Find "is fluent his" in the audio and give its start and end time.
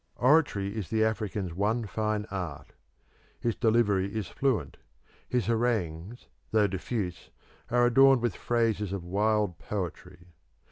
4.15-5.45